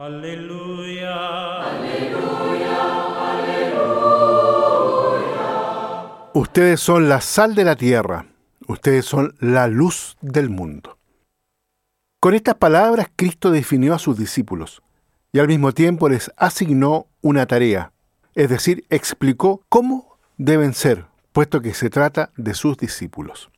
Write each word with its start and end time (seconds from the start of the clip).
Aleluya. 0.00 1.60
Ustedes 6.32 6.80
son 6.80 7.10
la 7.10 7.20
sal 7.20 7.54
de 7.54 7.64
la 7.64 7.76
tierra, 7.76 8.24
ustedes 8.66 9.04
son 9.04 9.34
la 9.40 9.66
luz 9.66 10.16
del 10.22 10.48
mundo. 10.48 10.96
Con 12.18 12.32
estas 12.32 12.54
palabras 12.54 13.08
Cristo 13.14 13.50
definió 13.50 13.92
a 13.92 13.98
sus 13.98 14.16
discípulos 14.16 14.80
y 15.32 15.38
al 15.38 15.48
mismo 15.48 15.72
tiempo 15.72 16.08
les 16.08 16.32
asignó 16.38 17.06
una 17.20 17.44
tarea, 17.44 17.92
es 18.34 18.48
decir, 18.48 18.86
explicó 18.88 19.60
cómo 19.68 20.16
deben 20.38 20.72
ser, 20.72 21.04
puesto 21.32 21.60
que 21.60 21.74
se 21.74 21.90
trata 21.90 22.30
de 22.38 22.54
sus 22.54 22.78
discípulos. 22.78 23.50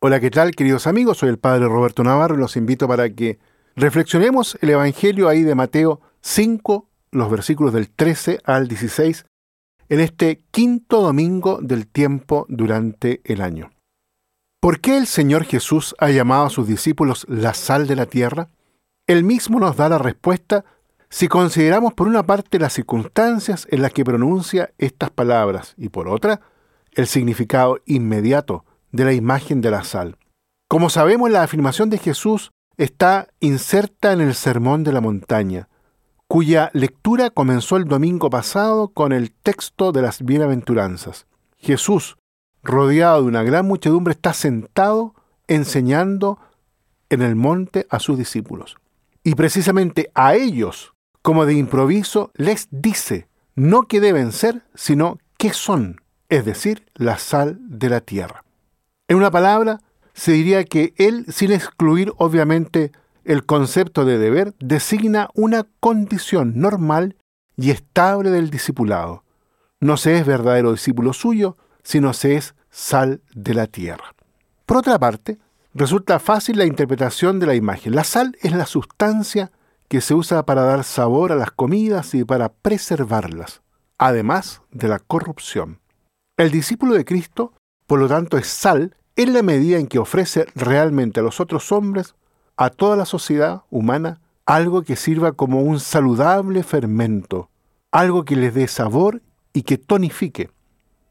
Hola, 0.00 0.20
¿qué 0.20 0.30
tal 0.30 0.50
queridos 0.50 0.86
amigos? 0.86 1.16
Soy 1.16 1.30
el 1.30 1.38
Padre 1.38 1.64
Roberto 1.64 2.04
Navarro 2.04 2.34
y 2.34 2.38
los 2.40 2.58
invito 2.58 2.86
para 2.86 3.08
que 3.08 3.38
reflexionemos 3.78 4.58
el 4.60 4.70
Evangelio 4.70 5.28
ahí 5.28 5.44
de 5.44 5.54
Mateo 5.54 6.00
5, 6.20 6.88
los 7.12 7.30
versículos 7.30 7.72
del 7.72 7.88
13 7.88 8.40
al 8.44 8.66
16, 8.66 9.24
en 9.88 10.00
este 10.00 10.42
quinto 10.50 11.00
domingo 11.00 11.60
del 11.62 11.86
tiempo 11.86 12.44
durante 12.48 13.20
el 13.24 13.40
año. 13.40 13.70
¿Por 14.60 14.80
qué 14.80 14.98
el 14.98 15.06
Señor 15.06 15.44
Jesús 15.44 15.94
ha 15.98 16.10
llamado 16.10 16.46
a 16.46 16.50
sus 16.50 16.66
discípulos 16.66 17.24
la 17.28 17.54
sal 17.54 17.86
de 17.86 17.94
la 17.94 18.06
tierra? 18.06 18.50
Él 19.06 19.22
mismo 19.22 19.60
nos 19.60 19.76
da 19.76 19.88
la 19.88 19.98
respuesta 19.98 20.64
si 21.08 21.28
consideramos 21.28 21.94
por 21.94 22.08
una 22.08 22.24
parte 22.24 22.58
las 22.58 22.72
circunstancias 22.72 23.66
en 23.70 23.80
las 23.80 23.92
que 23.92 24.04
pronuncia 24.04 24.72
estas 24.78 25.10
palabras 25.10 25.74
y 25.78 25.88
por 25.88 26.08
otra 26.08 26.40
el 26.92 27.06
significado 27.06 27.78
inmediato 27.86 28.64
de 28.90 29.04
la 29.04 29.12
imagen 29.12 29.60
de 29.60 29.70
la 29.70 29.84
sal. 29.84 30.16
Como 30.68 30.90
sabemos, 30.90 31.30
la 31.30 31.44
afirmación 31.44 31.88
de 31.88 31.98
Jesús 31.98 32.50
está 32.78 33.28
inserta 33.40 34.12
en 34.12 34.20
el 34.20 34.34
Sermón 34.34 34.84
de 34.84 34.92
la 34.92 35.00
Montaña, 35.00 35.68
cuya 36.28 36.70
lectura 36.72 37.30
comenzó 37.30 37.76
el 37.76 37.84
domingo 37.84 38.30
pasado 38.30 38.88
con 38.88 39.12
el 39.12 39.32
texto 39.32 39.92
de 39.92 40.02
las 40.02 40.22
bienaventuranzas. 40.22 41.26
Jesús, 41.58 42.16
rodeado 42.62 43.22
de 43.22 43.28
una 43.28 43.42
gran 43.42 43.66
muchedumbre, 43.66 44.12
está 44.12 44.32
sentado 44.32 45.14
enseñando 45.48 46.38
en 47.10 47.22
el 47.22 47.34
monte 47.34 47.86
a 47.90 47.98
sus 47.98 48.16
discípulos. 48.16 48.76
Y 49.24 49.34
precisamente 49.34 50.10
a 50.14 50.34
ellos, 50.34 50.94
como 51.20 51.44
de 51.44 51.54
improviso, 51.54 52.30
les 52.34 52.68
dice 52.70 53.28
no 53.58 53.82
que 53.82 54.00
deben 54.00 54.30
ser, 54.30 54.62
sino 54.74 55.18
que 55.36 55.52
son, 55.52 56.00
es 56.28 56.44
decir, 56.44 56.86
la 56.94 57.18
sal 57.18 57.58
de 57.60 57.88
la 57.88 58.00
tierra. 58.00 58.44
En 59.08 59.16
una 59.16 59.32
palabra, 59.32 59.80
se 60.18 60.32
diría 60.32 60.64
que 60.64 60.94
él, 60.96 61.26
sin 61.28 61.52
excluir 61.52 62.12
obviamente 62.16 62.90
el 63.24 63.46
concepto 63.46 64.04
de 64.04 64.18
deber, 64.18 64.52
designa 64.58 65.28
una 65.34 65.68
condición 65.78 66.54
normal 66.56 67.14
y 67.56 67.70
estable 67.70 68.30
del 68.30 68.50
discipulado. 68.50 69.22
No 69.78 69.96
se 69.96 70.18
es 70.18 70.26
verdadero 70.26 70.72
discípulo 70.72 71.12
suyo, 71.12 71.56
sino 71.84 72.12
se 72.14 72.34
es 72.34 72.56
sal 72.68 73.22
de 73.32 73.54
la 73.54 73.68
tierra. 73.68 74.12
Por 74.66 74.78
otra 74.78 74.98
parte, 74.98 75.38
resulta 75.72 76.18
fácil 76.18 76.58
la 76.58 76.66
interpretación 76.66 77.38
de 77.38 77.46
la 77.46 77.54
imagen. 77.54 77.94
La 77.94 78.02
sal 78.02 78.36
es 78.42 78.52
la 78.52 78.66
sustancia 78.66 79.52
que 79.86 80.00
se 80.00 80.14
usa 80.14 80.44
para 80.44 80.62
dar 80.62 80.82
sabor 80.82 81.30
a 81.30 81.36
las 81.36 81.52
comidas 81.52 82.12
y 82.14 82.24
para 82.24 82.48
preservarlas, 82.48 83.62
además 83.98 84.62
de 84.72 84.88
la 84.88 84.98
corrupción. 84.98 85.78
El 86.36 86.50
discípulo 86.50 86.94
de 86.94 87.04
Cristo, 87.04 87.52
por 87.86 88.00
lo 88.00 88.08
tanto, 88.08 88.36
es 88.36 88.48
sal 88.48 88.96
en 89.18 89.32
la 89.32 89.42
medida 89.42 89.78
en 89.78 89.88
que 89.88 89.98
ofrece 89.98 90.46
realmente 90.54 91.18
a 91.18 91.24
los 91.24 91.40
otros 91.40 91.72
hombres, 91.72 92.14
a 92.56 92.70
toda 92.70 92.96
la 92.96 93.04
sociedad 93.04 93.62
humana, 93.68 94.20
algo 94.46 94.82
que 94.82 94.94
sirva 94.94 95.32
como 95.32 95.60
un 95.60 95.80
saludable 95.80 96.62
fermento, 96.62 97.50
algo 97.90 98.24
que 98.24 98.36
les 98.36 98.54
dé 98.54 98.68
sabor 98.68 99.20
y 99.52 99.62
que 99.62 99.76
tonifique. 99.76 100.50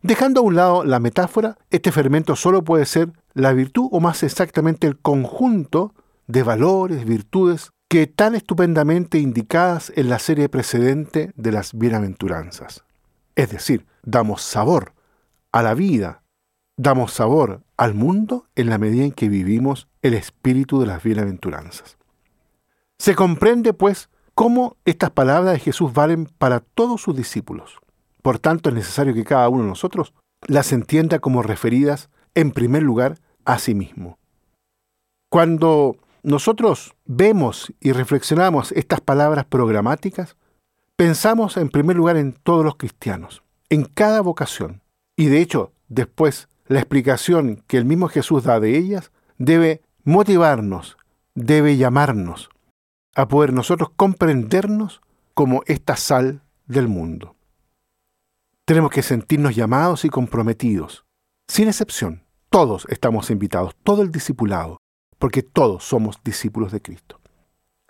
Dejando 0.03 0.39
a 0.39 0.43
un 0.45 0.55
lado 0.55 0.85
la 0.85 1.01
metáfora, 1.01 1.57
este 1.69 1.91
fermento 1.91 2.37
solo 2.37 2.63
puede 2.63 2.85
ser 2.85 3.11
la 3.33 3.51
virtud 3.51 3.89
o 3.91 3.99
más 3.99 4.23
exactamente 4.23 4.87
el 4.87 4.97
conjunto 4.97 5.93
de 6.27 6.43
valores, 6.43 7.03
virtudes 7.03 7.71
que 7.89 8.07
tan 8.07 8.35
estupendamente 8.35 9.19
indicadas 9.19 9.91
en 9.97 10.07
la 10.07 10.19
serie 10.19 10.47
precedente 10.47 11.33
de 11.35 11.51
las 11.51 11.77
bienaventuranzas. 11.77 12.85
Es 13.35 13.49
decir, 13.49 13.85
damos 14.03 14.43
sabor 14.43 14.93
a 15.51 15.61
la 15.61 15.73
vida, 15.73 16.23
damos 16.77 17.11
sabor 17.11 17.66
al 17.77 17.93
mundo 17.93 18.47
en 18.55 18.69
la 18.69 18.77
medida 18.77 19.05
en 19.05 19.11
que 19.11 19.29
vivimos 19.29 19.87
el 20.01 20.13
espíritu 20.15 20.79
de 20.79 20.87
las 20.87 21.03
bienaventuranzas. 21.03 21.97
Se 22.97 23.15
comprende, 23.15 23.73
pues, 23.73 24.09
cómo 24.33 24.75
estas 24.85 25.11
palabras 25.11 25.53
de 25.53 25.59
Jesús 25.59 25.93
valen 25.93 26.25
para 26.25 26.59
todos 26.59 27.01
sus 27.01 27.15
discípulos. 27.15 27.79
Por 28.21 28.39
tanto, 28.39 28.69
es 28.69 28.75
necesario 28.75 29.13
que 29.13 29.23
cada 29.23 29.47
uno 29.49 29.63
de 29.63 29.69
nosotros 29.69 30.13
las 30.47 30.71
entienda 30.73 31.19
como 31.19 31.43
referidas, 31.43 32.09
en 32.35 32.51
primer 32.51 32.83
lugar, 32.83 33.19
a 33.45 33.59
sí 33.59 33.73
mismo. 33.73 34.17
Cuando 35.29 35.97
nosotros 36.23 36.95
vemos 37.05 37.73
y 37.79 37.91
reflexionamos 37.91 38.71
estas 38.73 39.01
palabras 39.01 39.45
programáticas, 39.45 40.35
pensamos 40.95 41.57
en 41.57 41.69
primer 41.69 41.95
lugar 41.95 42.17
en 42.17 42.33
todos 42.33 42.65
los 42.65 42.75
cristianos, 42.75 43.43
en 43.69 43.85
cada 43.85 44.21
vocación. 44.21 44.81
Y 45.15 45.27
de 45.27 45.41
hecho, 45.41 45.71
después 45.87 46.47
la 46.67 46.79
explicación 46.79 47.63
que 47.67 47.77
el 47.77 47.85
mismo 47.85 48.07
Jesús 48.09 48.43
da 48.43 48.59
de 48.59 48.77
ellas 48.77 49.11
debe 49.37 49.81
motivarnos, 50.03 50.97
debe 51.33 51.77
llamarnos 51.77 52.49
a 53.15 53.27
poder 53.27 53.53
nosotros 53.53 53.89
comprendernos 53.95 55.01
como 55.33 55.63
esta 55.65 55.95
sal 55.95 56.41
del 56.65 56.87
mundo. 56.87 57.35
Tenemos 58.65 58.91
que 58.91 59.01
sentirnos 59.01 59.55
llamados 59.55 60.03
y 60.03 60.09
comprometidos, 60.09 61.05
sin 61.47 61.67
excepción. 61.67 62.23
Todos 62.49 62.85
estamos 62.89 63.29
invitados, 63.31 63.75
todo 63.83 64.01
el 64.01 64.11
discipulado, 64.11 64.77
porque 65.19 65.43
todos 65.43 65.83
somos 65.83 66.19
discípulos 66.23 66.71
de 66.71 66.81
Cristo. 66.81 67.19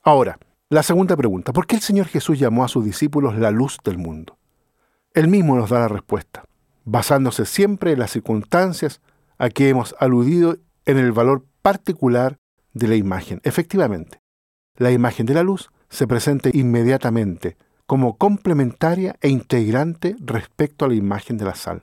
Ahora, 0.04 0.38
la 0.70 0.84
segunda 0.84 1.16
pregunta, 1.16 1.52
¿por 1.52 1.66
qué 1.66 1.76
el 1.76 1.82
Señor 1.82 2.08
Jesús 2.08 2.40
llamó 2.40 2.64
a 2.64 2.68
sus 2.68 2.86
discípulos 2.86 3.38
la 3.38 3.52
luz 3.52 3.78
del 3.84 3.98
mundo? 3.98 4.38
Él 5.14 5.28
mismo 5.28 5.56
nos 5.56 5.70
da 5.70 5.80
la 5.80 5.88
respuesta 5.88 6.47
basándose 6.88 7.46
siempre 7.46 7.92
en 7.92 8.00
las 8.00 8.12
circunstancias 8.12 9.02
a 9.38 9.50
que 9.50 9.68
hemos 9.68 9.94
aludido 10.00 10.58
en 10.86 10.98
el 10.98 11.12
valor 11.12 11.46
particular 11.62 12.38
de 12.74 12.88
la 12.88 12.96
imagen. 12.96 13.42
Efectivamente, 13.44 14.22
la 14.78 14.92
imagen 14.92 15.26
de 15.26 15.34
la 15.34 15.44
luz 15.44 15.70
se 15.90 16.08
presenta 16.08 16.50
inmediatamente 16.54 17.58
como 17.86 18.18
complementaria 18.18 19.18
e 19.22 19.28
integrante 19.28 20.16
respecto 20.20 20.86
a 20.86 20.88
la 20.88 20.96
imagen 20.96 21.38
de 21.38 21.46
la 21.46 21.56
sal. 21.56 21.82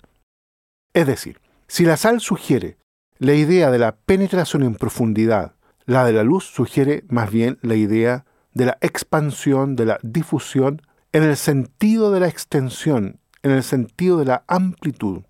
Es 0.94 1.06
decir, 1.06 1.40
si 1.68 1.84
la 1.84 1.98
sal 1.98 2.20
sugiere 2.20 2.78
la 3.18 3.34
idea 3.34 3.70
de 3.70 3.78
la 3.78 3.96
penetración 3.96 4.62
en 4.62 4.74
profundidad, 4.74 5.54
la 5.84 6.06
de 6.06 6.14
la 6.14 6.22
luz 6.22 6.44
sugiere 6.44 7.04
más 7.08 7.30
bien 7.30 7.58
la 7.60 7.74
idea 7.74 8.24
de 8.54 8.66
la 8.66 8.78
expansión, 8.80 9.76
de 9.76 9.84
la 9.84 9.98
difusión, 10.02 10.80
en 11.12 11.24
el 11.24 11.36
sentido 11.36 12.10
de 12.10 12.20
la 12.20 12.28
extensión 12.28 13.20
en 13.44 13.50
el 13.50 13.62
sentido 13.62 14.16
de 14.16 14.24
la 14.24 14.42
amplitud. 14.48 15.22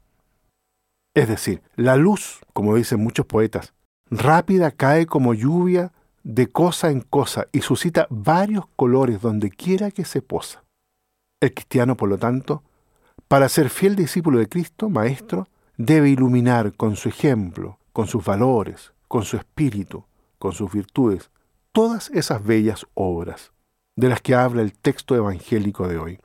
Es 1.14 1.28
decir, 1.28 1.62
la 1.75 1.97
luz, 1.97 2.41
como 2.52 2.76
dicen 2.76 3.02
muchos 3.02 3.26
poetas, 3.26 3.75
rápida 4.08 4.70
cae 4.70 5.04
como 5.04 5.34
lluvia 5.34 5.92
de 6.22 6.47
cosa 6.47 6.91
en 6.91 7.00
cosa 7.00 7.48
y 7.52 7.60
suscita 7.60 8.06
varios 8.10 8.66
colores 8.76 9.20
donde 9.20 9.50
quiera 9.50 9.91
que 9.91 10.04
se 10.04 10.22
posa. 10.22 10.62
El 11.41 11.52
cristiano, 11.52 11.97
por 11.97 12.08
lo 12.08 12.16
tanto, 12.16 12.62
para 13.26 13.48
ser 13.48 13.69
fiel 13.69 13.97
discípulo 13.97 14.38
de 14.38 14.48
Cristo, 14.48 14.88
maestro, 14.88 15.48
debe 15.76 16.08
iluminar 16.08 16.72
con 16.75 16.94
su 16.94 17.08
ejemplo, 17.08 17.78
con 17.92 18.06
sus 18.06 18.25
valores, 18.25 18.92
con 19.08 19.25
su 19.25 19.36
espíritu, 19.36 20.04
con 20.38 20.52
sus 20.52 20.72
virtudes, 20.72 21.31
todas 21.72 22.10
esas 22.10 22.44
bellas 22.44 22.86
obras 22.94 23.52
de 23.96 24.08
las 24.08 24.20
que 24.22 24.36
habla 24.36 24.62
el 24.62 24.72
texto 24.72 25.17
evangélico 25.17 25.88
de 25.88 25.99
hoy 25.99 26.20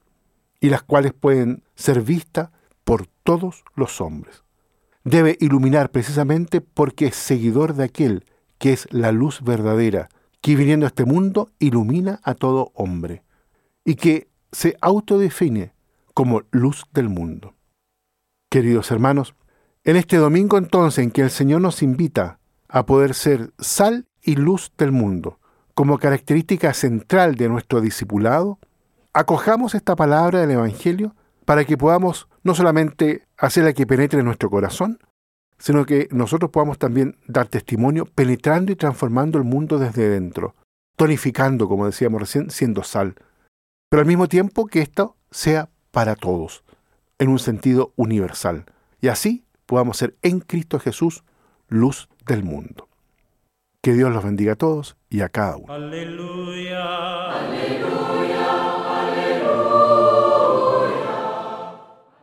y 0.60 0.70
las 0.70 0.84
cuales 0.84 1.14
pueden 1.14 1.64
ser 1.76 2.02
vistas 2.02 2.50
por 2.84 3.08
todos 3.24 3.64
los 3.76 4.02
hombres. 4.02 4.44
Debe 5.04 5.38
iluminar 5.40 5.92
precisamente 5.92 6.62
porque 6.62 7.08
es 7.08 7.16
seguidor 7.16 7.74
de 7.74 7.86
aquel 7.86 8.26
que 8.58 8.74
es 8.74 8.88
la 8.92 9.12
luz 9.12 9.42
verdadera, 9.42 10.10
que 10.42 10.56
viniendo 10.56 10.86
a 10.86 10.90
este 10.90 11.06
mundo 11.06 11.50
ilumina 11.60 12.20
a 12.24 12.36
todo 12.36 12.72
hombre 12.74 13.24
y 13.86 13.96
que 13.96 14.28
se 14.52 14.78
autodefine 14.82 15.74
como 16.14 16.44
luz 16.52 16.84
del 16.94 17.10
mundo. 17.10 17.56
Queridos 18.50 18.92
hermanos, 18.92 19.36
en 19.84 19.96
este 19.96 20.18
domingo 20.18 20.58
entonces 20.58 21.04
en 21.04 21.12
que 21.12 21.22
el 21.22 21.30
Señor 21.30 21.62
nos 21.62 21.82
invita 21.82 22.40
a 22.68 22.86
poder 22.86 23.14
ser 23.14 23.54
sal 23.60 24.08
y 24.22 24.36
luz 24.36 24.72
del 24.78 24.92
mundo, 24.92 25.40
como 25.74 25.98
característica 25.98 26.74
central 26.74 27.36
de 27.36 27.48
nuestro 27.48 27.80
discipulado, 27.82 28.60
acojamos 29.14 29.76
esta 29.76 29.96
palabra 29.96 30.40
del 30.40 30.52
Evangelio 30.52 31.16
para 31.46 31.66
que 31.66 31.78
podamos 31.78 32.28
no 32.44 32.56
solamente 32.56 33.28
hacerla 33.38 33.74
que 33.74 33.88
penetre 33.88 34.20
en 34.20 34.26
nuestro 34.26 34.50
corazón, 34.50 35.00
sino 35.58 35.86
que 35.86 36.08
nosotros 36.12 36.52
podamos 36.52 36.78
también 36.78 37.18
dar 37.28 37.48
testimonio 37.48 38.06
penetrando 38.06 38.72
y 38.72 38.76
transformando 38.76 39.38
el 39.38 39.44
mundo 39.44 39.78
desde 39.78 40.10
dentro, 40.10 40.56
tonificando, 40.96 41.68
como 41.68 41.86
decíamos 41.86 42.22
recién, 42.22 42.50
siendo 42.50 42.84
sal. 42.84 43.16
Pero 43.90 44.02
al 44.02 44.08
mismo 44.08 44.28
tiempo 44.28 44.68
que 44.68 44.82
esto 44.82 45.16
sea 45.32 45.70
para 45.92 46.16
todos, 46.16 46.64
en 47.18 47.30
un 47.30 47.40
sentido 47.40 47.94
universal. 47.96 48.66
Y 49.02 49.08
así 49.10 49.44
podamos 49.66 49.98
ser 49.98 50.16
en 50.22 50.40
Cristo 50.40 50.80
Jesús 50.80 51.24
luz 51.68 52.10
del 52.26 52.44
mundo. 52.44 52.88
Que 53.82 53.94
Dios 53.94 54.12
los 54.12 54.24
bendiga 54.24 54.54
a 54.54 54.58
todos 54.58 54.98
y 55.10 55.22
a 55.22 55.30
cada 55.30 55.58
uno. 55.58 55.74
Aleluya. 55.74 57.30